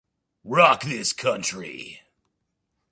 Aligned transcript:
Rock 0.43 0.81
This 0.81 1.13
Country! 1.13 2.01